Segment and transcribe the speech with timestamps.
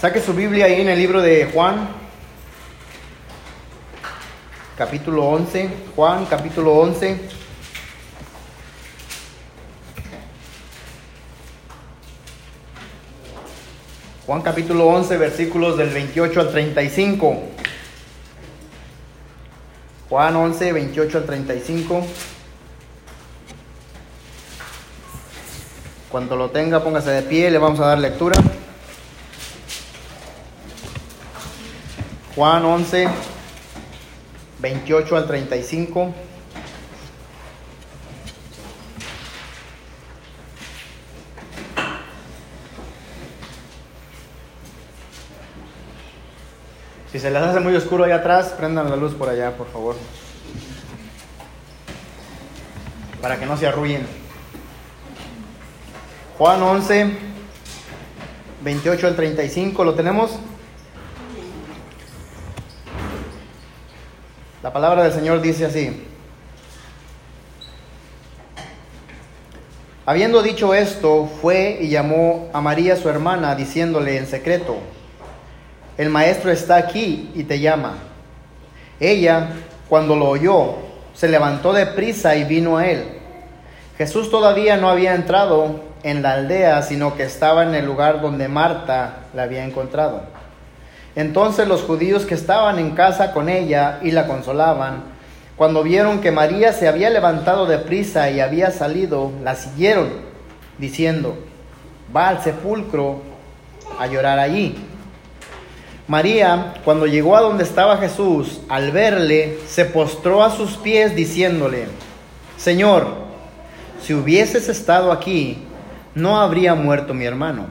[0.00, 1.88] Saque su Biblia ahí en el libro de Juan,
[4.76, 5.70] capítulo 11.
[5.96, 7.18] Juan, capítulo 11.
[14.26, 17.42] Juan capítulo 11, versículos del 28 al 35.
[20.10, 22.06] Juan 11, 28 al 35.
[26.10, 28.36] Cuando lo tenga, póngase de pie, le vamos a dar lectura.
[32.36, 33.08] Juan 11,
[34.58, 36.14] 28 al 35.
[47.10, 49.96] Si se les hace muy oscuro allá atrás, prendan la luz por allá, por favor.
[53.22, 54.06] Para que no se arrullen.
[56.36, 57.16] Juan 11,
[58.62, 60.38] 28 al 35, ¿lo tenemos?
[64.66, 65.96] La palabra del Señor dice así.
[70.04, 74.78] Habiendo dicho esto, fue y llamó a María su hermana, diciéndole en secreto,
[75.96, 77.94] el maestro está aquí y te llama.
[78.98, 79.50] Ella,
[79.88, 80.74] cuando lo oyó,
[81.14, 83.04] se levantó de prisa y vino a él.
[83.96, 88.48] Jesús todavía no había entrado en la aldea, sino que estaba en el lugar donde
[88.48, 90.22] Marta la había encontrado.
[91.16, 95.02] Entonces los judíos que estaban en casa con ella y la consolaban,
[95.56, 100.10] cuando vieron que María se había levantado de prisa y había salido, la siguieron,
[100.76, 101.38] diciendo,
[102.14, 103.22] va al sepulcro
[103.98, 104.76] a llorar allí.
[106.06, 111.86] María, cuando llegó a donde estaba Jesús, al verle, se postró a sus pies diciéndole,
[112.58, 113.08] Señor,
[114.02, 115.62] si hubieses estado aquí,
[116.14, 117.66] no habría muerto mi hermano.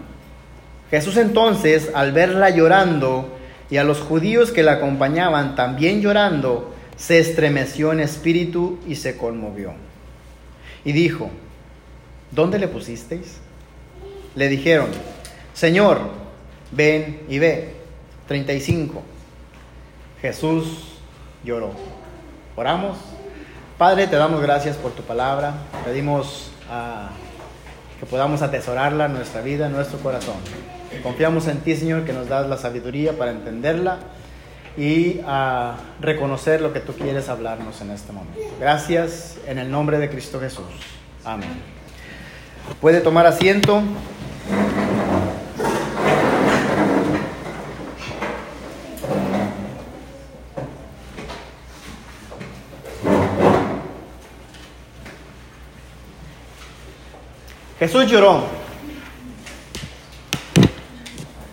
[0.89, 3.34] Jesús entonces, al verla llorando,
[3.69, 9.17] y a los judíos que la acompañaban también llorando, se estremeció en espíritu y se
[9.17, 9.73] conmovió.
[10.83, 11.29] Y dijo,
[12.31, 13.39] ¿dónde le pusisteis?
[14.35, 14.87] Le dijeron,
[15.53, 15.99] Señor,
[16.71, 17.75] ven y ve.
[18.27, 19.01] 35.
[20.21, 20.97] Jesús
[21.43, 21.71] lloró.
[22.55, 22.97] Oramos.
[23.77, 25.53] Padre, te damos gracias por tu palabra.
[25.83, 27.09] Pedimos ah,
[27.99, 30.35] que podamos atesorarla en nuestra vida, en nuestro corazón.
[31.03, 33.99] Confiamos en ti, Señor, que nos das la sabiduría para entenderla
[34.77, 38.39] y a reconocer lo que tú quieres hablarnos en este momento.
[38.59, 40.65] Gracias en el nombre de Cristo Jesús.
[41.23, 41.49] Amén.
[42.81, 43.81] Puede tomar asiento.
[57.79, 58.64] Jesús lloró.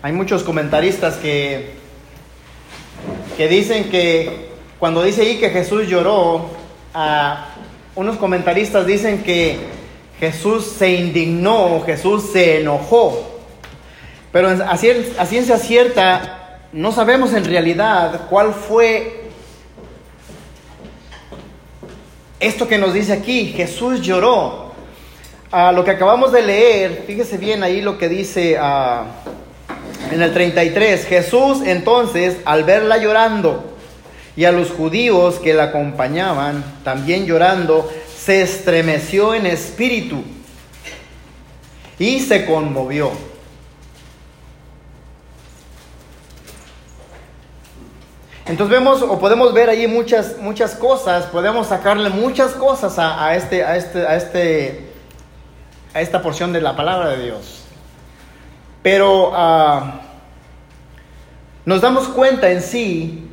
[0.04, 1.74] Hay muchos comentaristas que,
[3.36, 4.48] que dicen que
[4.80, 6.50] cuando dice ahí que Jesús lloró,
[7.94, 9.58] unos comentaristas dicen que
[10.18, 13.40] Jesús se indignó, Jesús se enojó.
[14.32, 19.26] Pero a, ciencia cierta no sabemos en realidad cuál fue
[22.40, 23.52] esto que nos dice aquí.
[23.52, 24.72] Jesús lloró.
[25.52, 28.58] A lo que acabamos de leer, fíjese bien ahí lo que dice
[30.10, 31.06] en el 33.
[31.06, 33.76] Jesús entonces, al verla llorando
[34.36, 40.22] y a los judíos que la acompañaban también llorando, se estremeció en espíritu
[41.98, 43.10] y se conmovió.
[48.46, 53.36] Entonces vemos o podemos ver ahí muchas, muchas cosas, podemos sacarle muchas cosas a, a
[53.36, 54.92] este, a este, a este
[55.94, 57.61] a esta porción de la palabra de Dios.
[58.82, 59.92] Pero uh,
[61.64, 63.28] nos damos cuenta en sí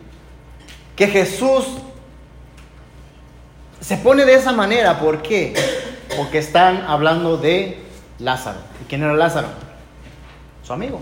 [0.96, 1.66] que Jesús
[3.80, 5.00] se pone de esa manera.
[5.00, 5.54] ¿Por qué?
[6.16, 7.80] Porque están hablando de
[8.20, 8.60] Lázaro.
[8.82, 9.48] ¿Y quién era Lázaro?
[10.64, 11.00] Su amigo.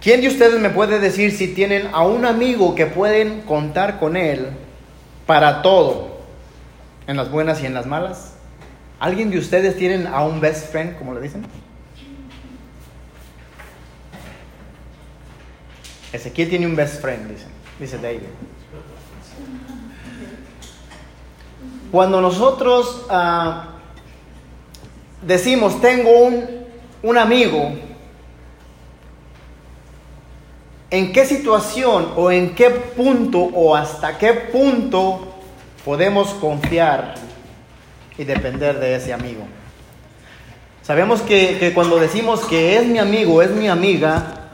[0.00, 4.16] ¿Quién de ustedes me puede decir si tienen a un amigo que pueden contar con
[4.16, 4.50] él
[5.26, 6.14] para todo?
[7.06, 8.33] en las buenas y en las malas?
[9.04, 11.44] ¿Alguien de ustedes tienen a un best friend, como le dicen?
[16.10, 17.44] Ezequiel tiene un best friend, dice,
[17.78, 18.20] dice David.
[21.92, 23.66] Cuando nosotros uh,
[25.20, 26.64] decimos, tengo un,
[27.02, 27.74] un amigo,
[30.90, 35.34] ¿en qué situación o en qué punto o hasta qué punto
[35.84, 37.23] podemos confiar
[38.18, 39.46] y depender de ese amigo.
[40.82, 44.50] Sabemos que, cuando decimos que es mi amigo, es mi amiga,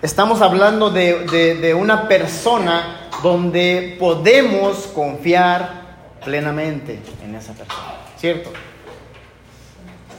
[0.00, 5.82] estamos hablando de, una persona donde podemos confiar
[6.24, 8.52] plenamente en esa persona, ¿cierto?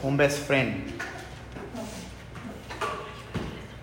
[0.03, 0.91] Un best friend.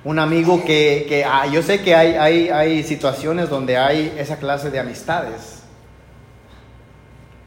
[0.04, 4.70] Un amigo que, ah, yo sé que hay, hay, hay situaciones donde hay esa clase
[4.70, 5.59] de amistades,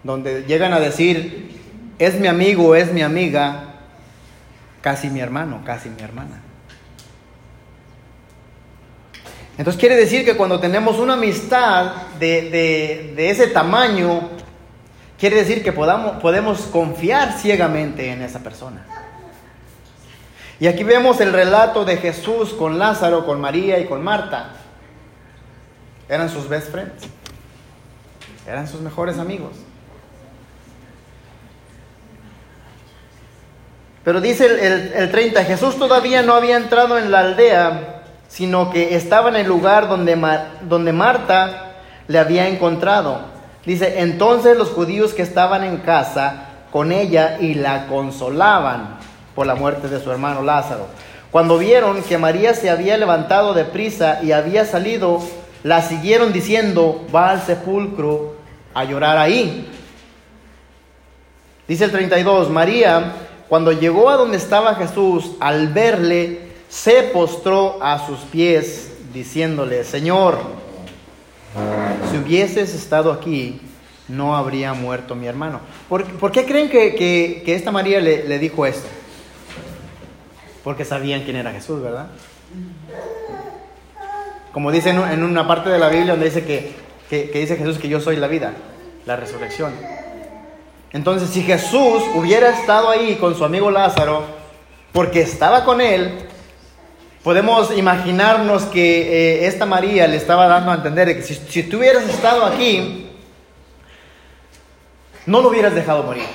[0.04, 1.52] donde llegan a decir,
[2.00, 3.76] es mi amigo, es mi amiga,
[4.82, 6.42] casi mi hermano, casi mi hermana.
[9.58, 14.30] Entonces quiere decir que cuando tenemos una amistad de, ese tamaño,
[15.18, 18.86] quiere decir que podamos, podemos confiar ciegamente en esa persona.
[20.60, 24.54] Y aquí vemos el relato de Jesús con Lázaro, con María y con Marta.
[26.10, 27.04] Eran sus best friends.
[28.48, 29.52] Eran sus mejores amigos.
[34.04, 39.30] Pero dice el, 30, Jesús todavía no había entrado en la aldea, sino que estaba
[39.30, 40.18] en el lugar donde,
[40.68, 41.76] donde Marta
[42.08, 43.22] le había encontrado.
[43.66, 48.98] Dice, entonces los judíos que estaban en casa con ella y la consolaban
[49.36, 50.88] por la muerte de su hermano Lázaro.
[51.32, 55.22] Cuando vieron que María se había levantado de prisa y había salido,
[55.64, 58.36] la siguieron diciendo, va al sepulcro
[58.74, 59.70] a llorar ahí.
[61.68, 63.14] Dice el 32, María
[63.54, 66.40] cuando llegó a donde estaba Jesús, al verle,
[66.70, 70.40] se postró a sus pies, diciéndole, Señor,
[72.10, 73.62] si hubieses estado aquí,
[74.08, 75.60] no habría muerto mi hermano.
[75.88, 78.88] ¿Por, qué creen que, esta María le, dijo esto?
[80.64, 82.08] Porque sabían quién era Jesús, ¿verdad?
[84.52, 86.74] Como dice en una parte de la Biblia donde dice que,
[87.08, 88.54] que dice Jesús que yo soy la vida,
[89.06, 89.74] la resurrección.
[90.94, 94.24] Entonces, si Jesús hubiera estado ahí con su amigo Lázaro,
[94.92, 96.20] porque estaba con él,
[97.24, 99.02] podemos imaginarnos que
[99.42, 103.10] eh, esta María le estaba dando a entender que si, si tú hubieras estado aquí,
[105.26, 106.28] no lo hubieras dejado morir.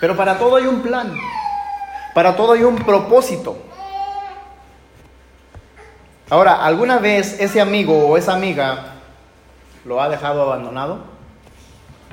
[0.00, 1.14] Pero para todo hay un plan,
[2.14, 3.56] para todo hay un propósito.
[6.28, 8.93] Ahora, ¿alguna vez ese amigo o esa amiga
[9.84, 10.98] lo ha dejado abandonado,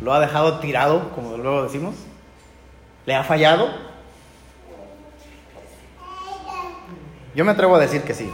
[0.02, 1.96] lo ha dejado tirado, como luego decimos,
[3.06, 3.70] le ha fallado.
[7.34, 8.32] Yo me atrevo a decir que sí.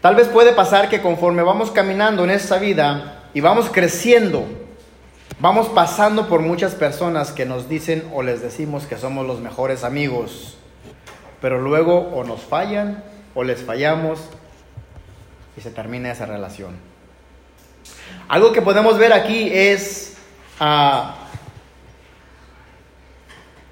[0.00, 4.44] Tal vez puede pasar que conforme vamos caminando en esta vida y vamos creciendo,
[5.40, 9.82] vamos pasando por muchas personas que nos dicen o les decimos que somos los mejores
[9.82, 10.58] amigos,
[11.40, 13.02] pero luego o nos fallan
[13.36, 14.18] o les fallamos
[15.56, 16.74] y se termina esa relación.
[18.28, 20.16] Algo que podemos ver aquí es
[20.58, 21.16] ah,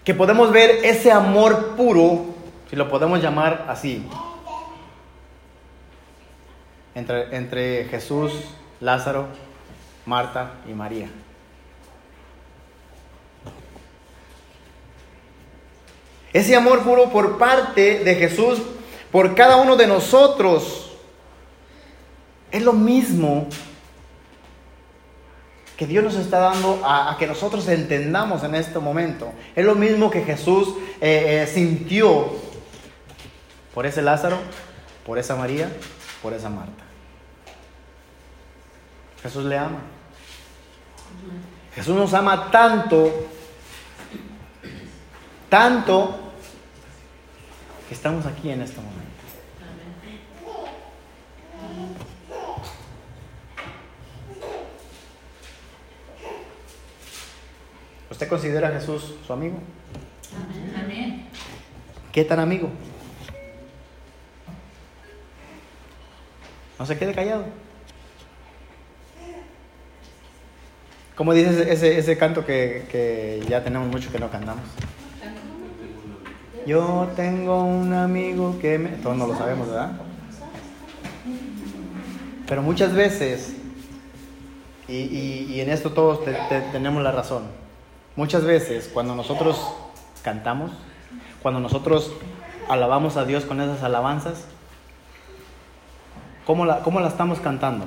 [0.05, 2.35] que podemos ver ese amor puro,
[2.69, 4.07] si lo podemos llamar así,
[6.95, 8.33] entre, entre Jesús,
[8.81, 9.29] Lázaro,
[10.05, 11.09] Marta y María.
[16.35, 18.61] Ese amor puro por parte de Jesús
[19.15, 20.91] por cada uno de nosotros.
[22.51, 23.47] Es lo mismo
[25.77, 29.33] que Dios nos está dando a, que nosotros entendamos en este momento.
[29.55, 32.33] Es lo mismo que Jesús eh, eh, sintió
[33.73, 34.37] por ese Lázaro,
[35.07, 35.71] por esa María,
[36.21, 36.83] por esa Marta.
[39.23, 39.79] Jesús le ama.
[41.77, 43.29] Jesús nos ama tanto,
[45.49, 46.19] tanto,
[47.89, 49.04] que estamos aquí en este momento.
[58.15, 59.57] ¿Usted considera a Jesús su amigo?
[60.81, 61.27] Amén.
[62.13, 62.69] ¿Qué tan amigo?
[66.79, 67.45] No se quede callado.
[71.17, 74.63] ¿Cómo dice ese, ese canto que, que, ya tenemos mucho que no cantamos?
[76.69, 78.91] Yo tengo un amigo que me...
[78.91, 79.91] Todos no lo sabemos, ¿verdad?
[82.47, 83.57] Pero muchas veces,
[84.87, 86.21] y, y, en esto todos
[86.71, 87.64] tenemos la razón,
[88.17, 89.61] Muchas veces cuando nosotros
[90.23, 90.71] cantamos,
[91.43, 92.13] cuando nosotros
[92.69, 94.45] alabamos a Dios con esas alabanzas,
[96.47, 97.87] ¿cómo la, cómo la estamos cantando?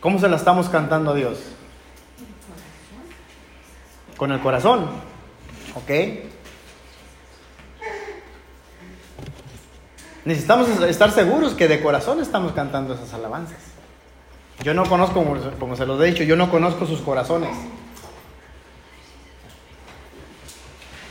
[0.00, 1.38] ¿Cómo se la estamos cantando a Dios?
[4.16, 4.86] Con el corazón,
[5.74, 5.90] ¿ok?
[10.24, 13.58] Necesitamos estar seguros que de corazón estamos cantando esas alabanzas.
[14.62, 15.24] Yo no conozco,
[15.58, 17.50] como, se los he dicho, yo no conozco sus corazones.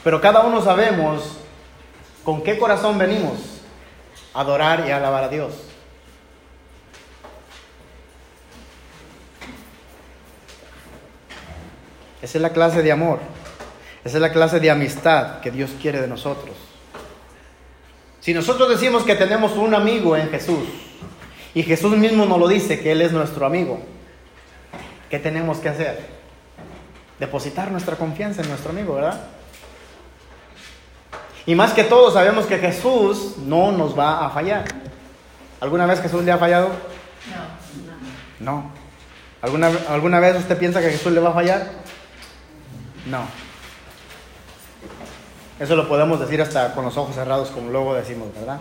[0.03, 1.37] Pero cada uno sabemos
[2.23, 3.33] con qué corazón venimos
[4.33, 5.53] a adorar y alabar a Dios.
[12.21, 13.19] Esa es la clase de amor.
[14.03, 16.55] Esa es la clase de amistad que Dios quiere de nosotros.
[18.21, 20.67] Si nosotros decimos que tenemos un amigo en Jesús
[21.53, 23.79] y Jesús mismo nos lo dice que Él es nuestro amigo,
[25.09, 26.05] ¿qué tenemos que hacer?
[27.19, 29.38] Depositar nuestra confianza en nuestro amigo, ¿verdad?
[31.49, 34.65] Y más que todo sabemos que Jesús no nos va a fallar.
[35.59, 36.69] ¿Alguna vez Jesús le ha fallado?
[38.39, 38.51] No.
[38.51, 38.71] No.
[39.41, 41.71] ¿Alguna, ¿Alguna vez usted piensa que Jesús le va a fallar?
[43.07, 43.21] No.
[45.59, 48.59] Eso lo podemos decir hasta con los ojos cerrados, como luego decimos, ¿verdad?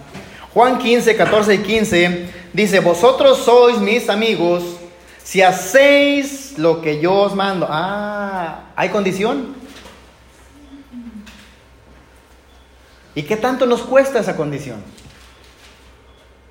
[0.54, 4.62] Juan 15, 14 y 15 dice, vosotros sois mis amigos
[5.22, 7.66] si hacéis lo que yo os mando.
[7.68, 9.67] Ah, ¿hay condición?
[13.18, 14.80] ¿Y qué tanto nos cuesta esa condición?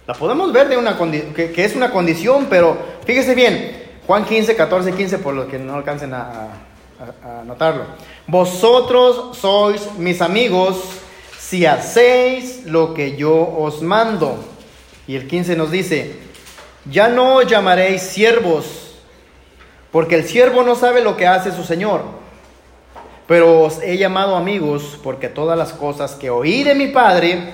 [0.06, 0.98] La podemos ver de una
[1.34, 5.60] que, es una condición, pero fíjese bien, Juan 15, 14 y 15, por lo que
[5.60, 6.50] no alcancen a,
[7.24, 7.86] a, notarlo.
[8.28, 10.76] Vosotros sois mis amigos
[11.40, 14.38] si hacéis lo que yo os mando.
[15.08, 16.20] Y el 15 nos dice,
[16.92, 18.98] ya no llamaréis siervos,
[19.94, 22.27] porque el siervo no sabe lo que hace su Señor.
[23.28, 27.54] Pero os he llamado amigos, porque todas las cosas que oí de mi Padre,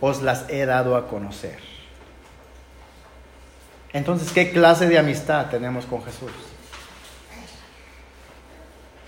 [0.00, 1.58] os las he dado a conocer.
[3.92, 6.30] Entonces, ¿qué clase de amistad tenemos con Jesús?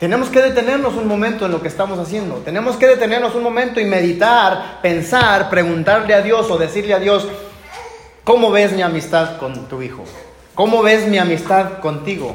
[0.01, 2.37] Tenemos que detenernos un momento en lo que estamos haciendo.
[2.37, 7.29] Tenemos que detenernos un momento y meditar, pensar, preguntarle a Dios o decirle a Dios,
[8.25, 10.05] ¿cómo ves mi amistad con tu hijo?
[10.55, 12.35] ¿Cómo ves mi amistad contigo?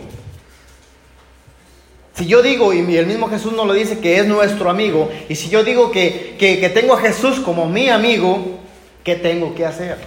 [2.15, 5.36] Si yo digo, y el mismo Jesús nos lo dice, que es nuestro amigo, y
[5.36, 8.60] si yo digo que, que tengo a Jesús como mi amigo,
[9.03, 9.98] ¿qué tengo que hacer?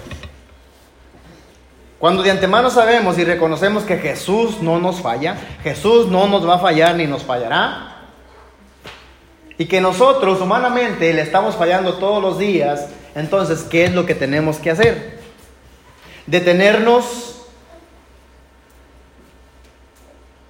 [1.99, 6.55] Cuando de antemano sabemos y reconocemos que Jesús no nos falla, Jesús no nos va
[6.55, 8.07] a fallar ni nos fallará,
[9.59, 14.15] y que nosotros humanamente le estamos fallando todos los días, entonces, ¿qué es lo que
[14.15, 15.19] tenemos que hacer?
[16.27, 17.38] Detenernos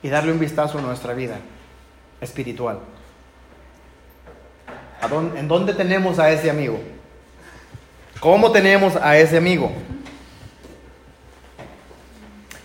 [0.03, 1.37] y darle un vistazo a nuestra vida
[2.21, 2.79] espiritual.
[5.37, 6.79] ¿En dónde tenemos a ese amigo?
[8.21, 9.71] ¿Cómo tenemos a ese amigo?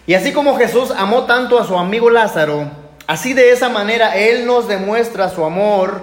[0.05, 2.69] Y así como Jesús amó tanto a su amigo Lázaro,
[3.07, 6.01] así de esa manera Él nos demuestra su amor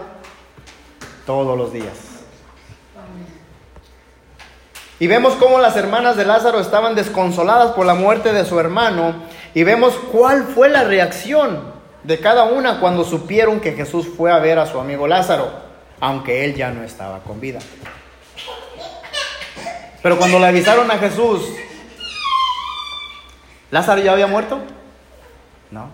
[1.27, 2.11] todos los días.
[5.01, 9.15] Y vemos cómo las hermanas de Lázaro estaban desconsoladas por la muerte de su hermano.
[9.55, 11.73] Y vemos cuál fue la reacción
[12.05, 15.51] de cada una cuando supieron que Jesús fue a ver a su amigo Lázaro,
[16.01, 17.59] aunque él ya no estaba con vida.
[20.03, 21.43] Pero cuando le avisaron a Jesús
[23.71, 24.61] ¿Lázaro ya había muerto?
[25.71, 25.89] No.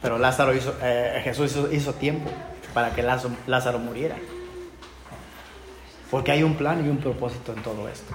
[0.00, 2.30] Pero Lázaro hizo, eh, Jesús hizo, tiempo
[2.72, 4.16] para que Lázaro, Lázaro muriera.
[6.10, 8.14] Porque hay un plan y un propósito en todo esto.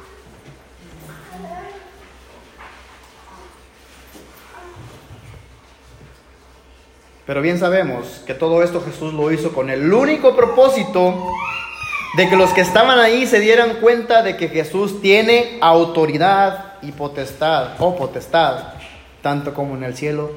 [7.32, 11.16] Pero bien sabemos que todo esto Jesús lo hizo con el único propósito
[12.18, 16.92] de que los que estaban ahí se dieran cuenta de que Jesús tiene autoridad y
[16.92, 18.74] potestad, o potestad,
[19.22, 20.30] tanto como en el cielo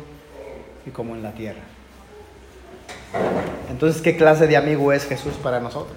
[0.86, 1.62] y como en la tierra.
[3.70, 5.96] Entonces, ¿qué clase de amigo es Jesús para nosotros?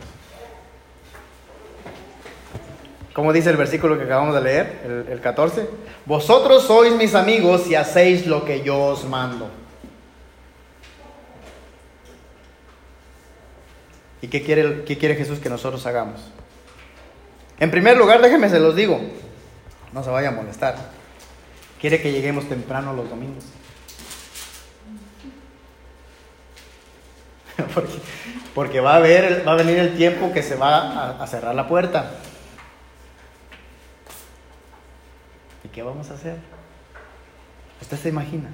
[3.13, 5.69] Como dice el versículo que acabamos de leer, el, el 14,
[6.07, 9.47] vosotros sois mis amigos y hacéis lo que yo os mando.
[14.21, 16.21] ¿Y qué quiere, qué quiere Jesús que nosotros hagamos?
[17.59, 18.99] En primer lugar, déjenme se los digo,
[19.93, 20.75] no se vaya a molestar.
[21.79, 23.45] Quiere que lleguemos temprano los domingos.
[28.53, 32.11] porque, va, a va a venir el tiempo que se va a cerrar la puerta.
[35.63, 36.37] ¿Y qué vamos a hacer?
[37.81, 38.49] ¿Usted se imagina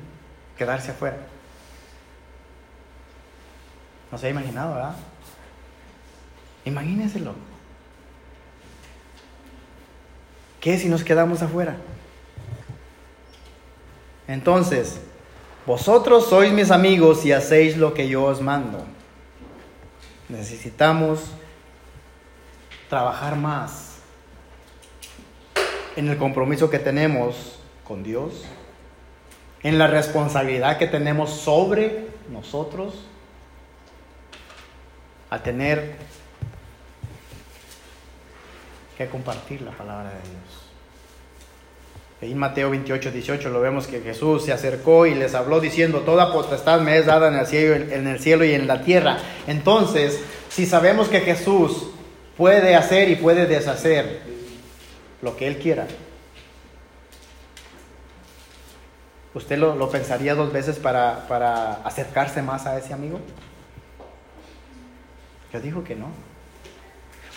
[0.57, 1.17] quedarse afuera?
[4.11, 4.95] No se ha imaginado, ¿verdad?
[6.65, 7.33] Imagínenselo.
[10.59, 11.75] ¿Qué si nos quedamos afuera?
[14.27, 15.01] Entonces,
[15.65, 18.85] vosotros sois mis amigos y hacéis lo que yo os mando.
[20.29, 21.19] Necesitamos
[22.89, 23.97] trabajar más
[25.95, 28.45] en el compromiso que tenemos con Dios,
[29.63, 33.05] en la responsabilidad que tenemos sobre nosotros,
[35.29, 35.95] a tener
[39.07, 40.63] compartir la palabra de Dios.
[42.21, 46.31] En Mateo 28, 18 lo vemos que Jesús se acercó y les habló diciendo, toda
[46.31, 49.17] potestad me es dada en el cielo, en el cielo y en la tierra.
[49.45, 51.87] Entonces, si sabemos que Jesús
[52.37, 54.21] puede hacer y puede deshacer
[55.21, 55.85] lo que Él quiera,
[59.33, 63.19] ¿usted lo, pensaría dos veces para, para acercarse más a ese amigo?
[65.51, 66.32] Yo digo que no.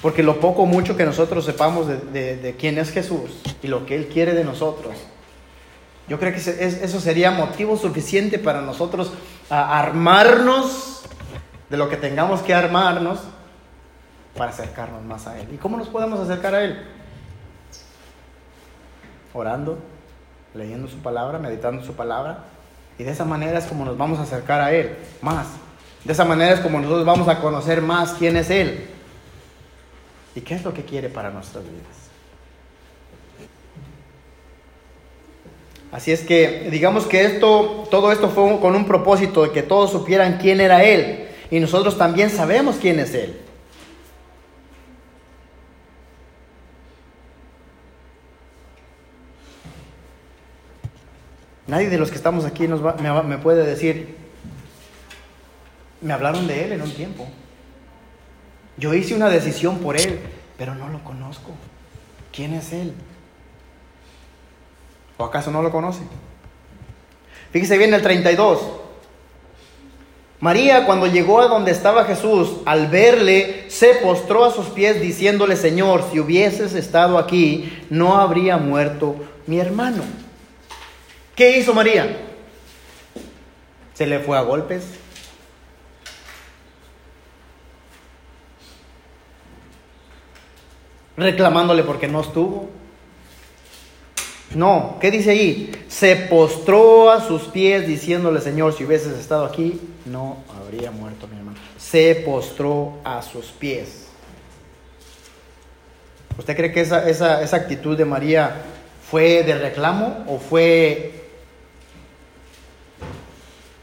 [0.02, 3.96] Porque lo poco o mucho que nosotros sepamos de, quién es Jesús y lo que
[3.96, 4.94] Él quiere de nosotros,
[6.08, 9.12] yo creo que eso sería motivo suficiente para nosotros
[9.48, 11.02] armarnos
[11.68, 13.20] de lo que tengamos que armarnos
[14.36, 15.48] para acercarnos más a Él.
[15.52, 16.78] ¿Y cómo nos podemos acercar a Él?
[19.32, 19.78] Orando,
[20.54, 22.44] leyendo su palabra, meditando su palabra.
[22.98, 25.46] Y de esa manera es como nos vamos a acercar a Él más.
[26.04, 28.95] De esa manera es como nosotros vamos a conocer más quién es Él
[30.37, 32.07] y qué es lo que quiere para nuestras vidas.
[35.90, 39.90] Así es que digamos que esto, todo esto fue con un propósito de que todos
[39.90, 43.40] supieran quién era Él y nosotros también sabemos quién es Él.
[51.66, 52.83] Nadie de los que estamos aquí nos
[53.25, 54.16] me puede decir,
[56.02, 57.26] me hablaron de Él en un tiempo.
[58.76, 60.21] Yo hice una decisión por Él,
[60.59, 61.52] pero no lo conozco.
[62.33, 62.92] ¿Quién es Él?
[65.16, 66.02] ¿O acaso no lo conoce?
[67.52, 68.61] Fíjese bien el 32.
[70.40, 75.56] María cuando llegó a donde estaba Jesús, al verle, se postró a sus pies diciéndole,
[75.56, 79.16] Señor, si hubieses estado aquí, no habría muerto
[79.47, 80.02] mi hermano.
[81.35, 82.18] ¿Qué hizo María?
[83.94, 84.85] ¿Se le fue a golpes?
[91.16, 92.68] Reclamándole porque no estuvo.
[94.55, 95.72] No, ¿qué dice ahí?
[95.88, 101.37] Se postró a sus pies diciéndole, Señor, si hubieses estado aquí, no habría muerto mi
[101.37, 101.59] hermano.
[101.76, 104.07] Se postró a sus pies.
[106.38, 108.62] ¿Usted cree que esa, esa, esa actitud de María
[109.11, 111.29] fue de reclamo o fue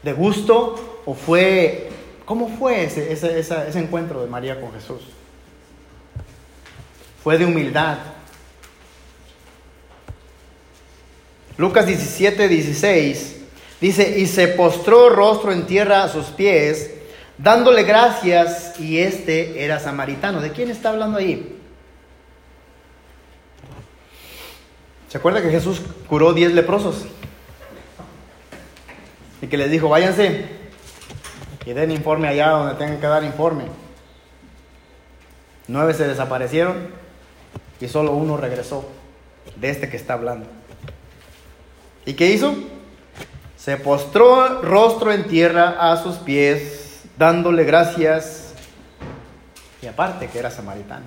[0.02, 1.90] de gusto o fue...
[2.24, 5.02] ¿Cómo fue ese, ese, ese encuentro de María con Jesús?
[7.24, 7.96] Fue de humildad.
[11.56, 13.36] Lucas 17, 16
[13.80, 16.90] dice, y se postró rostro en tierra a sus pies,
[17.38, 20.42] dándole gracias, y este era samaritano.
[20.42, 21.58] ¿De quién está hablando ahí?
[25.08, 27.06] ¿Se acuerda que Jesús curó diez leprosos?
[29.40, 30.44] Y que les dijo, váyanse
[31.64, 33.64] y den informe allá donde tengan que dar informe.
[35.68, 37.02] Nueve se desaparecieron
[37.80, 38.88] y solo uno regresó
[39.56, 40.46] de este que está hablando.
[42.06, 42.54] ¿Y qué hizo?
[43.56, 48.52] Se postró rostro en tierra a sus pies, dándole gracias,
[49.80, 51.04] y aparte que era samaritano.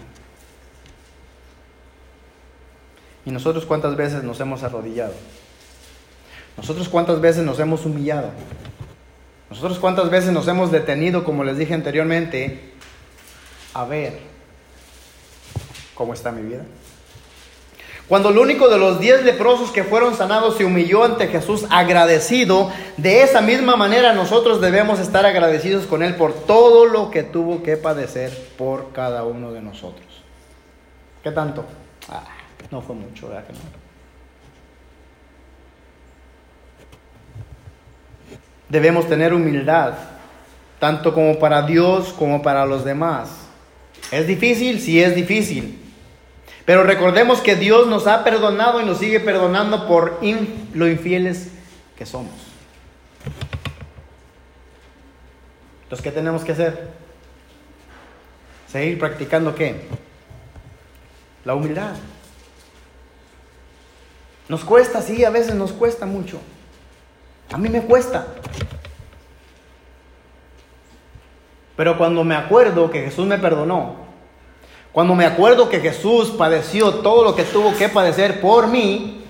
[3.26, 5.14] ¿Y nosotros cuántas veces nos hemos arrodillado?
[6.56, 8.32] ¿Nosotros cuántas veces nos hemos humillado?
[9.50, 12.74] ¿Nosotros cuántas veces nos hemos detenido, como les dije anteriormente,
[13.74, 14.37] a ver
[15.98, 16.64] ¿Cómo está mi vida?
[18.08, 22.72] Cuando el único de los diez leprosos que fueron sanados se humilló ante Jesús agradecido,
[22.96, 27.64] de esa misma manera nosotros debemos estar agradecidos con Él por todo lo que tuvo
[27.64, 30.06] que padecer por cada uno de nosotros.
[31.22, 31.66] ¿Qué tanto?
[32.08, 32.24] Ah,
[32.72, 33.60] no fue mucho, ¿verdad que no?
[38.70, 39.94] Debemos tener humildad,
[40.80, 43.30] tanto como para Dios como para los demás.
[44.12, 44.80] ¿Es difícil?
[44.80, 45.87] Sí es difícil.
[46.68, 50.20] Pero recordemos que Dios nos ha perdonado y nos sigue perdonando por
[50.74, 51.48] lo infieles
[51.98, 52.34] que somos.
[55.84, 56.90] Entonces, ¿qué tenemos que hacer?
[58.68, 59.88] Seguir practicando qué?
[61.46, 61.96] La humildad.
[64.50, 66.42] Nos cuesta, sí, a veces nos cuesta mucho.
[67.54, 68.28] A mí me cuesta.
[71.78, 74.07] Pero cuando me acuerdo que Jesús me perdonó,
[74.98, 79.24] cuando me acuerdo que Jesús padeció todo lo que tuvo que padecer por mí,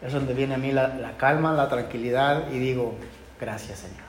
[0.00, 2.94] es donde viene a mí la, calma, la tranquilidad y digo,
[3.40, 4.06] gracias Señor.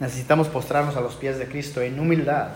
[0.00, 2.54] Necesitamos postrarnos a los pies de Cristo en humildad,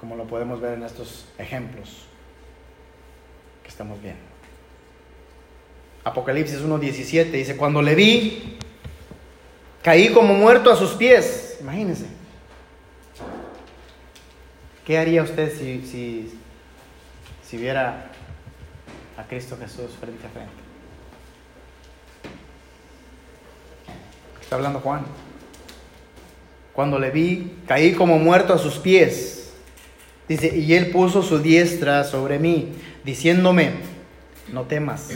[0.00, 2.04] como lo podemos ver en estos ejemplos
[3.62, 4.31] que estamos viendo.
[6.04, 8.58] Apocalipsis 1.17 dice, cuando le vi,
[9.82, 11.58] caí como muerto a sus pies.
[11.60, 12.06] Imagínense.
[14.84, 16.38] ¿Qué haría usted si, si,
[17.48, 18.10] si viera
[19.16, 20.52] a Cristo Jesús frente a frente?
[24.40, 25.04] Está hablando Juan.
[26.72, 29.52] Cuando le vi, caí como muerto a sus pies.
[30.28, 32.72] Dice, y él puso su diestra sobre mí,
[33.04, 33.72] diciéndome,
[34.52, 35.10] no temas,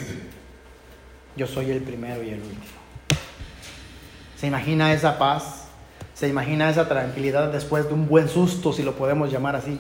[1.37, 2.65] yo soy el primero y el último.
[4.37, 5.69] ¿Se imagina esa paz?
[6.15, 9.79] ¿Se imagina esa tranquilidad después de un buen susto, si lo podemos llamar así?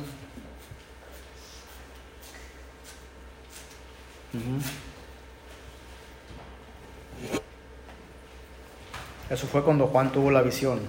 [9.31, 10.81] Eso fue cuando Juan tuvo la visión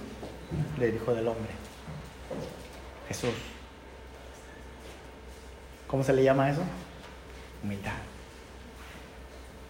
[0.77, 1.51] del Hijo del Hombre.
[3.08, 3.34] Jesús.
[5.88, 6.62] ¿Cómo se le llama eso?
[7.63, 8.16] Humildad.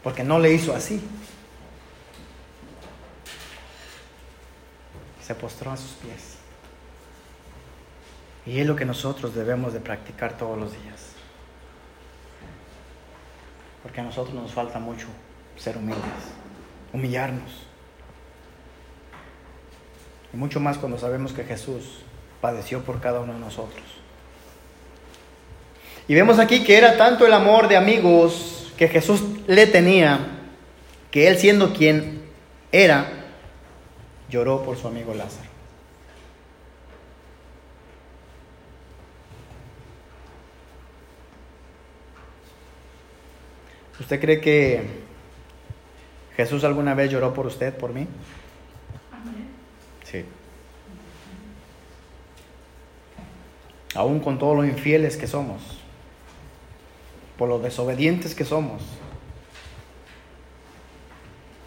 [0.07, 1.01] Porque no le hizo así.
[5.21, 6.37] Se postró a sus pies.
[8.45, 11.07] Y es lo que nosotros debemos de practicar todos los días.
[13.83, 15.07] Porque a nosotros nos falta mucho
[15.57, 15.99] ser humildes,
[16.93, 17.51] humillarnos.
[20.33, 21.99] Y mucho más cuando sabemos que Jesús
[22.39, 23.83] padeció por cada uno de nosotros.
[26.07, 30.19] Y vemos aquí que era tanto el amor de amigos que Jesús le tenía,
[31.11, 32.21] que él siendo quien
[32.71, 33.11] era,
[34.29, 35.47] lloró por su amigo Lázaro.
[43.99, 44.83] ¿Usted cree que
[46.35, 48.07] Jesús alguna vez lloró por usted, por mí?
[50.03, 50.23] Sí.
[53.95, 55.79] Aún con todos los infieles que somos,
[57.37, 58.81] por los desobedientes que somos.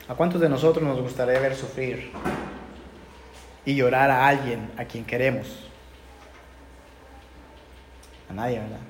[0.08, 2.10] ¿A cuántos de nosotros nos gustaría ver sufrir
[3.64, 5.68] y llorar a alguien a quien queremos?
[8.28, 8.80] A nadie, ¿verdad?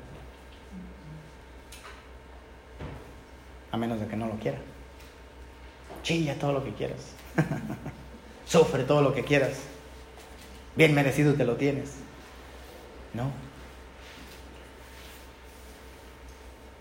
[3.71, 4.59] A menos de que no lo quiera.
[6.03, 7.15] Chilla todo lo que quieras.
[8.47, 9.61] Sufre todo lo que quieras.
[10.75, 11.97] Bien merecido te lo tienes.
[13.13, 13.31] No.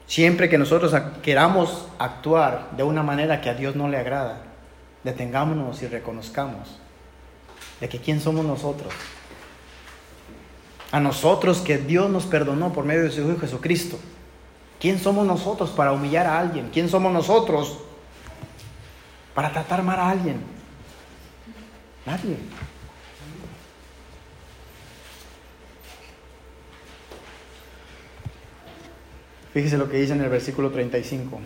[0.10, 0.92] Siempre que nosotros
[1.22, 4.42] queramos actuar de una manera que a Dios no le agrada,
[5.04, 6.80] detengámonos y reconozcamos
[7.80, 8.92] de que quién somos nosotros.
[10.92, 14.00] A nosotros que Dios nos perdonó por medio de su Hijo Jesucristo.
[14.80, 16.72] ¿Quién somos nosotros para humillar a alguien?
[16.74, 17.78] ¿Quién somos nosotros
[19.36, 20.42] para tratar mal a alguien?
[22.08, 22.38] Nadie.
[29.54, 31.40] Fíjese lo que dice en el versículo 35.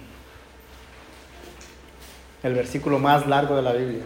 [2.43, 4.03] El versículo más largo de la Biblia.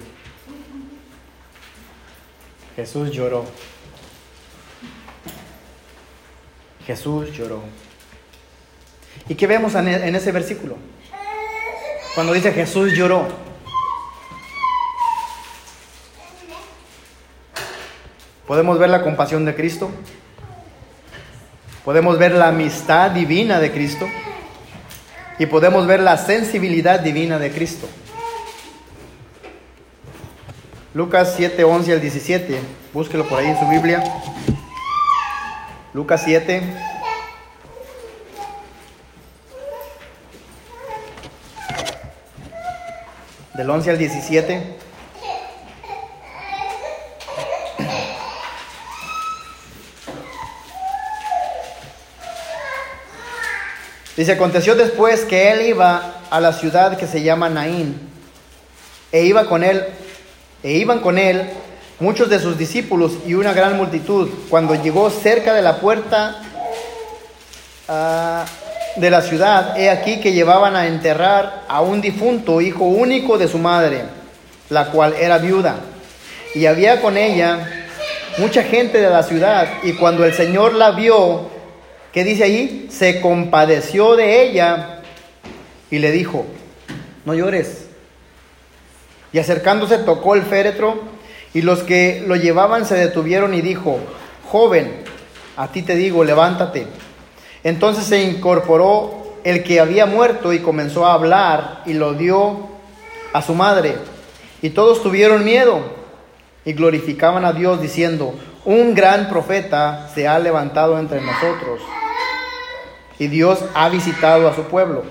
[2.75, 3.43] Jesús lloró.
[6.85, 7.63] Jesús lloró.
[9.27, 10.77] ¿Y qué vemos en e, ese versículo?
[12.13, 13.27] Cuando dice Jesús lloró.
[18.45, 19.89] Podemos ver la compasión de Cristo.
[21.87, 24.09] Podemos ver la amistad divina de Cristo.
[25.39, 27.87] Y podemos ver la sensibilidad divina de Cristo.
[30.93, 32.59] Lucas 7, 11 al 17.
[32.91, 34.03] Búsquelo por ahí en su Biblia.
[35.93, 36.61] Lucas 7.
[43.53, 44.86] Del 11 al 17.
[54.17, 57.99] Dice, aconteció después que él iba a la ciudad que se llama Naín,
[59.11, 59.85] e iba con él,
[60.63, 61.47] e iban con él
[61.99, 64.27] muchos de sus discípulos y una gran multitud.
[64.49, 66.41] Cuando llegó cerca de la puerta
[67.87, 68.43] ah,
[68.95, 73.47] de la ciudad, he aquí que llevaban a enterrar a un difunto hijo único de
[73.47, 74.01] su madre,
[74.69, 75.75] la cual era viuda.
[76.55, 77.87] Y había con ella
[78.39, 81.56] mucha gente de la ciudad, y cuando el Señor la vio,
[82.17, 82.87] ¿Qué dice ahí?
[82.89, 85.01] Se compadeció de ella
[85.91, 86.47] y le dijo,
[87.25, 87.89] no llores.
[89.31, 90.99] Y acercándose tocó el féretro
[91.53, 93.99] y los que lo llevaban se detuvieron y dijo,
[94.49, 95.03] joven,
[95.57, 96.87] a ti te digo, levántate.
[97.63, 102.67] Entonces se incorporó el que había muerto y comenzó a hablar y lo dio
[103.31, 103.93] a su madre.
[104.63, 105.81] Y todos tuvieron miedo
[106.65, 108.33] y glorificaban a Dios diciendo,
[108.65, 111.79] un gran profeta se ha levantado entre nosotros
[113.19, 115.03] y Dios ha visitado a su pueblo.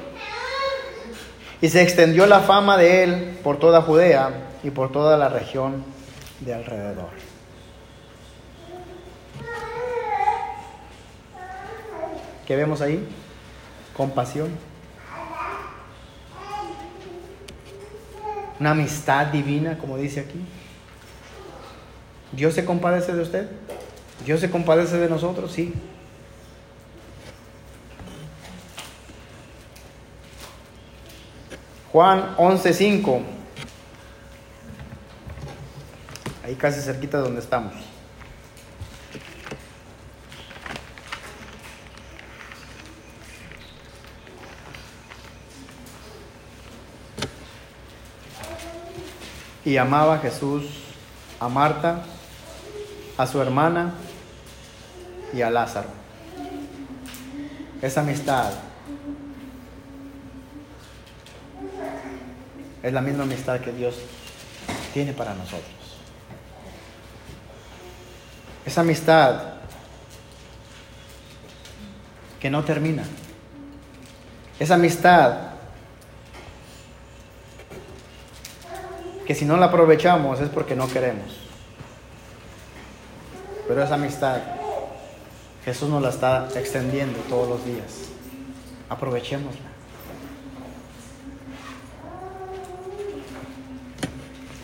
[1.61, 4.31] Y se extendió la fama de él por toda Judea
[4.63, 5.85] y por toda la región
[6.41, 7.09] de alrededor.
[12.47, 13.07] ¿Qué vemos ahí?
[13.97, 14.51] Compasión.
[18.61, 20.41] Una amistad divina, como dice aquí.
[22.33, 23.49] ¿Dios se compadece de usted?
[24.25, 25.53] ¿Dios se compadece de nosotros?
[25.53, 25.75] Sí.
[31.97, 33.23] Juan 11:5.
[36.45, 37.73] Ahí casi cerquita de donde estamos.
[49.65, 50.67] Y amaba Jesús
[51.41, 52.03] a Marta,
[53.17, 53.95] a su hermana
[55.33, 55.89] y a Lázaro.
[57.81, 58.66] Esa amistad
[62.87, 63.97] es la misma amistad que Dios
[64.95, 65.75] tiene para nosotros.
[68.65, 69.41] Esa amistad
[72.39, 73.03] que no termina.
[74.61, 75.37] Esa amistad
[79.27, 81.37] que si no la aprovechamos es porque no queremos.
[83.67, 84.39] Pero esa amistad
[85.65, 88.11] Jesús nos la está extendiendo todos los días.
[88.89, 89.66] Aprovechémosla.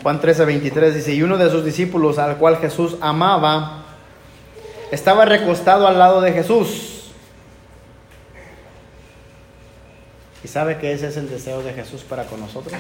[0.02, 3.84] Juan 13, 23 dice, y uno de sus discípulos al cual Jesús amaba,
[4.90, 7.12] estaba recostado al lado de Jesús.
[10.42, 12.74] ¿Y sabe que ese es el deseo de Jesús para con nosotros?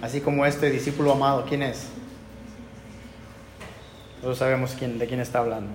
[0.00, 1.86] Así como este discípulo amado, ¿quién es?
[4.16, 5.72] Nosotros sabemos quién, de quién está hablando.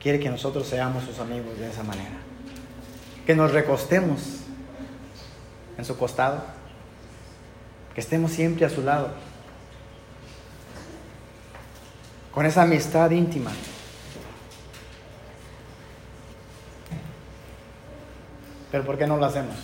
[0.00, 2.10] Quiere que nosotros seamos sus amigos de esa manera.
[3.26, 4.42] Que nos recostemos
[5.76, 6.61] en su costado.
[7.94, 9.10] Que estemos siempre a su lado.
[12.32, 13.50] Con esa amistad íntima.
[18.70, 19.54] Pero ¿por qué no lo hacemos?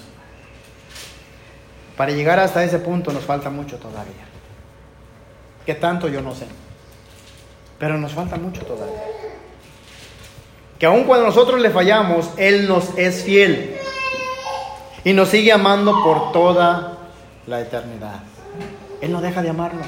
[1.96, 4.26] Para llegar hasta ese punto nos falta mucho todavía.
[5.64, 6.08] ¿Qué tanto?
[6.08, 6.46] Yo no sé.
[7.78, 9.02] Pero nos falta mucho todavía.
[10.78, 13.76] Que aun cuando nosotros le fallamos, Él nos es fiel.
[15.04, 16.97] Y nos sigue amando por toda
[17.48, 18.20] la eternidad.
[19.00, 19.86] Él no deja de amarnos.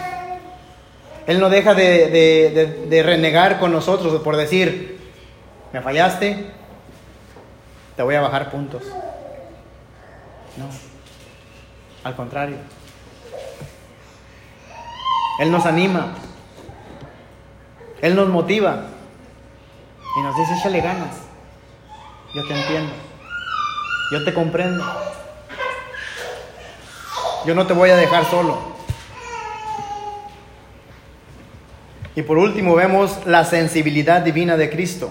[1.26, 4.98] Él no deja de, de, de, renegar con nosotros por decir,
[5.72, 6.50] me fallaste,
[7.94, 8.82] te voy a bajar puntos.
[10.56, 10.66] No.
[12.02, 12.56] Al contrario.
[15.38, 16.14] Él nos anima.
[18.00, 18.86] Él nos motiva.
[20.18, 21.16] Y nos dice, échale ganas.
[22.34, 22.92] Yo te entiendo.
[24.12, 24.82] Yo te comprendo.
[27.46, 28.58] Yo no te voy a dejar solo.
[32.14, 35.10] Y por último vemos la sensibilidad divina de Cristo.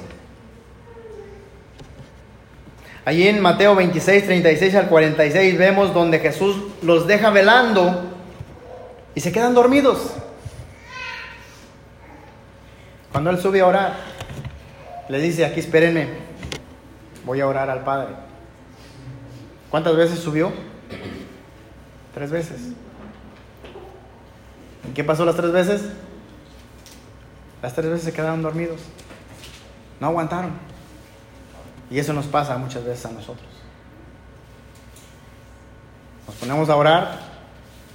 [3.06, 8.04] Allí en Mateo 26, 36 al 46 vemos donde Jesús los deja velando
[9.16, 10.14] y se quedan dormidos.
[13.12, 13.96] Cuando Él sube a orar,
[15.08, 16.10] le dice, aquí espérenme,
[17.26, 18.14] voy a orar al Padre.
[19.72, 20.52] ¿Cuántas veces subió?
[22.14, 22.60] Tres veces.
[24.90, 25.82] ¿Y qué pasó las tres veces?
[27.62, 28.80] Las tres veces se quedaron dormidos.
[30.00, 30.52] No aguantaron.
[31.92, 33.48] Y eso nos pasa muchas veces a nosotros.
[36.28, 37.20] Nos ponemos a orar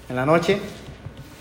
[0.09, 0.61] en la noche.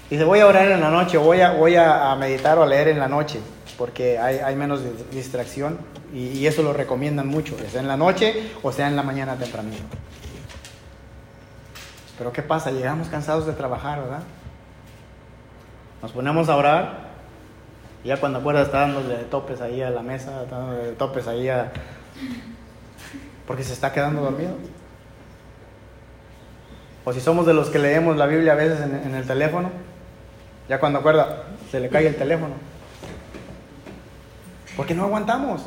[0.09, 2.67] Y dice, voy a orar en la noche, voy a, voy a, meditar o a
[2.67, 3.39] leer en la noche,
[3.77, 4.81] porque hay, menos
[5.11, 5.79] distracción.
[6.13, 9.81] Y, eso lo recomiendan mucho, sea en la noche o sea en la mañana tempranito.
[12.17, 12.71] Pero ¿qué pasa?
[12.71, 14.23] Llegamos cansados de trabajar, ¿verdad?
[16.01, 17.13] Nos ponemos a orar.
[18.03, 21.47] Y ya cuando acuerdas está dándole topes ahí a la mesa, está dándole topes ahí
[21.47, 21.71] a,
[23.47, 24.53] porque se está quedando dormido.
[27.05, 29.69] O si somos de los que leemos la Biblia a veces en, el teléfono,
[30.69, 32.53] ya cuando acuerda, se le cae el teléfono.
[34.77, 35.63] Porque no aguantamos.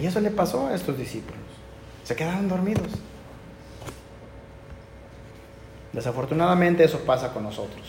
[0.00, 1.40] Y eso le pasó a estos discípulos.
[2.04, 2.88] Se quedaron dormidos.
[5.96, 7.80] Desafortunadamente eso pasa con nosotros.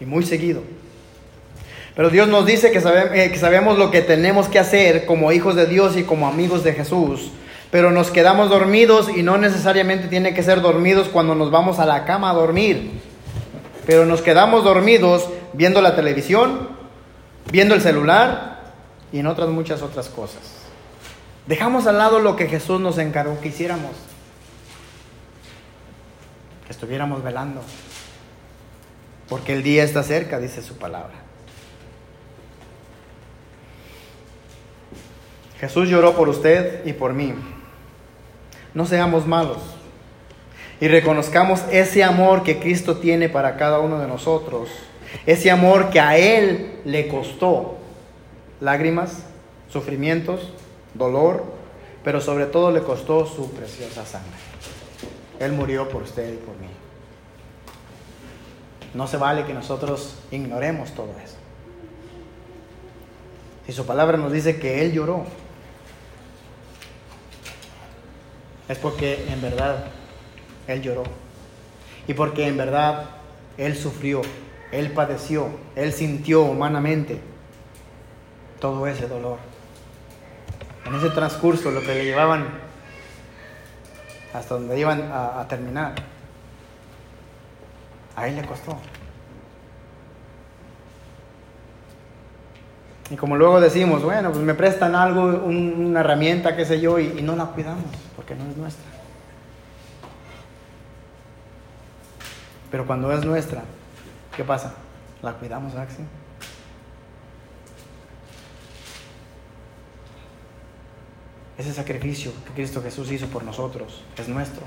[0.00, 0.62] Y muy seguido.
[1.94, 5.54] Pero Dios nos dice que, eh, que sabemos lo que tenemos que hacer como hijos
[5.54, 7.30] de Dios y como amigos de Jesús
[7.70, 11.86] Pero nos quedamos dormidos y no necesariamente tiene que ser dormidos cuando nos vamos a
[11.86, 13.00] la cama a dormir.
[13.86, 16.68] Pero nos quedamos dormidos viendo la televisión,
[17.52, 18.72] viendo el celular
[19.12, 20.40] y en otras muchas otras cosas.
[21.46, 23.92] Dejamos al lado lo que Jesús nos encargó que hiciéramos.
[26.66, 27.62] Que estuviéramos velando.
[29.28, 31.14] Porque el día está cerca, dice su palabra.
[35.58, 37.34] Jesús lloró por usted y por mí.
[38.74, 39.58] No seamos malos
[40.80, 44.68] y reconozcamos ese amor que Cristo tiene para cada uno de nosotros.
[45.24, 47.78] Ese amor que a Él le costó
[48.60, 49.24] lágrimas,
[49.68, 50.52] sufrimientos,
[50.94, 51.44] dolor,
[52.04, 54.36] pero sobre todo le costó su preciosa sangre.
[55.38, 56.68] Él murió por usted y por mí.
[58.94, 61.36] No se vale que nosotros ignoremos todo eso.
[63.66, 65.24] Si su palabra nos dice que Él lloró,
[68.68, 69.86] es porque en verdad
[70.66, 71.02] Él lloró.
[72.08, 73.10] Y porque en verdad
[73.58, 74.22] Él sufrió,
[74.72, 77.20] Él padeció, Él sintió humanamente
[78.60, 79.38] todo ese dolor.
[80.86, 82.65] En ese transcurso, lo que le llevaban
[84.36, 85.94] hasta donde iban a, terminar,
[88.14, 88.76] a Él le costó.
[93.10, 96.98] Y como luego decimos, bueno, pues me prestan algo, un- una herramienta, qué sé yo,
[96.98, 97.84] y, no la cuidamos,
[98.16, 98.84] porque no es nuestra.
[102.70, 103.62] Pero cuando es nuestra,
[104.36, 104.74] ¿qué pasa?
[105.22, 106.02] La cuidamos, ¿verdad que sí?
[111.58, 114.62] Ese sacrificio que Cristo Jesús hizo por nosotros es nuestro.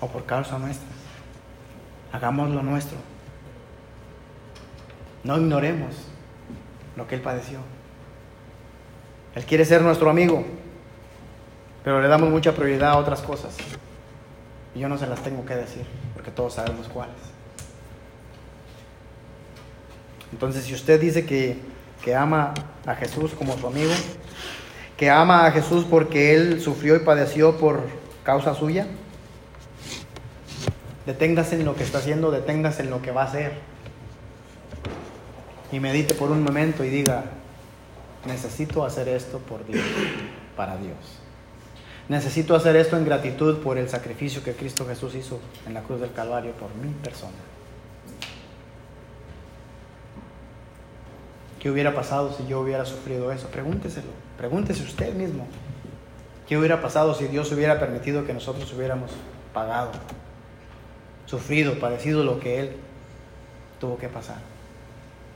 [0.00, 0.88] O por causa nuestra.
[2.12, 2.98] Hagámoslo nuestro.
[5.22, 5.94] No ignoremos
[6.96, 7.60] lo que Él padeció.
[9.34, 10.44] Él quiere ser nuestro amigo,
[11.84, 13.56] pero le damos mucha prioridad a otras cosas.
[14.74, 17.14] Y yo no se las tengo que decir, porque todos sabemos cuáles.
[20.32, 21.58] Entonces, si usted dice que,
[22.02, 22.52] que ama
[22.86, 23.92] a Jesús como su amigo,
[25.02, 27.82] que ama a Jesús porque Él sufrió y padeció por
[28.22, 28.86] causa suya,
[31.06, 33.54] deténgase en lo que está haciendo, deténgase en lo que va a hacer
[35.72, 37.24] y medite por un momento y diga,
[38.28, 39.82] necesito hacer esto por Dios,
[40.56, 40.94] para Dios.
[42.08, 46.00] Necesito hacer esto en gratitud por el sacrificio que Cristo Jesús hizo en la cruz
[46.00, 47.32] del Calvario por mi persona.
[51.62, 53.46] ¿Qué hubiera pasado si yo hubiera sufrido eso?
[53.46, 55.46] Pregúnteselo, pregúntese usted mismo.
[56.48, 59.12] ¿Qué hubiera pasado si Dios hubiera permitido que nosotros hubiéramos
[59.54, 59.92] pagado,
[61.24, 62.76] sufrido, padecido lo que Él
[63.78, 64.38] tuvo que pasar?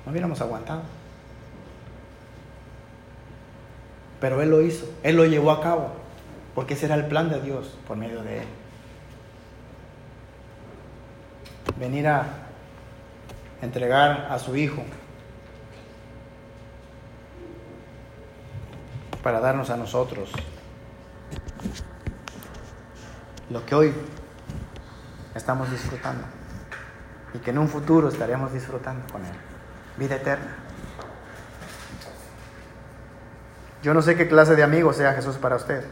[0.05, 0.83] No hubiéramos aguantado.
[4.21, 5.93] Pero Él lo hizo, Él lo llevó a cabo,
[6.57, 8.47] porque ese era el plan de Dios por medio de Él.
[11.79, 12.27] Venir a
[13.63, 14.83] entregar a su Hijo
[19.27, 20.31] para darnos a nosotros
[23.51, 23.93] lo que hoy
[25.35, 26.23] estamos disfrutando
[27.35, 29.33] y que en un futuro estaremos disfrutando con Él.
[29.97, 30.55] Vida eterna.
[33.83, 35.85] Yo no sé qué clase de amigo sea Jesús para usted.